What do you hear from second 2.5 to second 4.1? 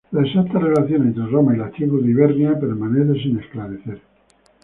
permanece sin esclarecer.